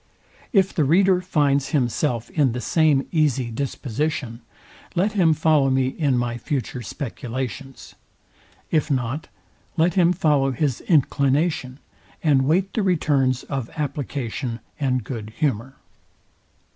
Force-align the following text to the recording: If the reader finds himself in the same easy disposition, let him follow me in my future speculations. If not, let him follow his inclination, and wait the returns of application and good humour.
If 0.51 0.73
the 0.73 0.83
reader 0.83 1.21
finds 1.21 1.69
himself 1.69 2.31
in 2.31 2.53
the 2.53 2.59
same 2.59 3.05
easy 3.11 3.51
disposition, 3.51 4.41
let 4.95 5.11
him 5.11 5.31
follow 5.35 5.69
me 5.69 5.89
in 5.89 6.17
my 6.17 6.39
future 6.39 6.81
speculations. 6.81 7.93
If 8.71 8.89
not, 8.89 9.27
let 9.77 9.93
him 9.93 10.11
follow 10.11 10.53
his 10.53 10.81
inclination, 10.89 11.77
and 12.23 12.47
wait 12.47 12.73
the 12.73 12.81
returns 12.81 13.43
of 13.43 13.69
application 13.77 14.59
and 14.79 15.03
good 15.03 15.33
humour. 15.37 15.75